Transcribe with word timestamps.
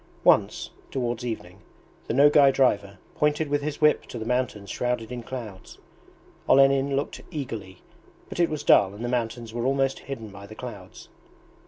Once, 0.23 0.71
towards 0.89 1.23
evening, 1.23 1.59
the 2.07 2.13
Nogay 2.15 2.51
driver 2.51 2.97
pointed 3.13 3.49
with 3.49 3.61
his 3.61 3.79
whip 3.81 4.07
to 4.07 4.17
the 4.17 4.25
mountains 4.25 4.71
shrouded 4.71 5.11
in 5.11 5.21
clouds. 5.21 5.77
Olenin 6.49 6.95
looked 6.95 7.21
eagerly, 7.29 7.83
but 8.27 8.39
it 8.39 8.49
was 8.49 8.63
dull 8.63 8.95
and 8.95 9.05
the 9.05 9.07
mountains 9.09 9.53
were 9.53 9.67
almost 9.67 9.99
hidden 9.99 10.29
by 10.29 10.47
the 10.47 10.55
clouds. 10.55 11.07